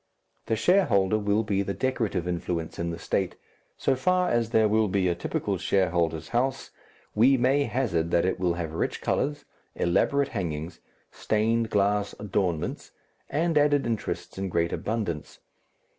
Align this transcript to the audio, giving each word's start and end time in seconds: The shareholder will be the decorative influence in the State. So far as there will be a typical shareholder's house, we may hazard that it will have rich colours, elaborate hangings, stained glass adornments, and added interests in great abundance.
The 0.47 0.55
shareholder 0.55 1.19
will 1.19 1.43
be 1.43 1.61
the 1.61 1.75
decorative 1.75 2.27
influence 2.27 2.79
in 2.79 2.89
the 2.89 2.97
State. 2.97 3.35
So 3.77 3.95
far 3.95 4.31
as 4.31 4.49
there 4.49 4.67
will 4.67 4.87
be 4.87 5.07
a 5.07 5.13
typical 5.13 5.59
shareholder's 5.59 6.29
house, 6.29 6.71
we 7.13 7.37
may 7.37 7.65
hazard 7.65 8.09
that 8.09 8.25
it 8.25 8.39
will 8.39 8.55
have 8.55 8.73
rich 8.73 8.99
colours, 8.99 9.45
elaborate 9.75 10.29
hangings, 10.29 10.79
stained 11.11 11.69
glass 11.69 12.15
adornments, 12.19 12.93
and 13.29 13.59
added 13.59 13.85
interests 13.85 14.39
in 14.39 14.49
great 14.49 14.73
abundance. 14.73 15.37